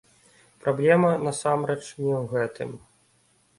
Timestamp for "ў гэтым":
2.23-2.69